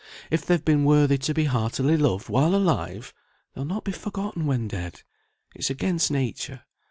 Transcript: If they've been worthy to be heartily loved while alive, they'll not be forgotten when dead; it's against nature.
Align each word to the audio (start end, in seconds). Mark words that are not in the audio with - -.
If 0.31 0.43
they've 0.43 0.65
been 0.65 0.83
worthy 0.83 1.19
to 1.19 1.31
be 1.31 1.43
heartily 1.43 1.95
loved 1.95 2.27
while 2.27 2.55
alive, 2.55 3.13
they'll 3.53 3.65
not 3.65 3.83
be 3.83 3.91
forgotten 3.91 4.47
when 4.47 4.67
dead; 4.67 5.03
it's 5.53 5.69
against 5.69 6.09
nature. 6.09 6.63